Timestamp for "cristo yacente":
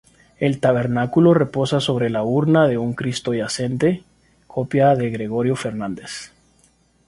2.95-4.03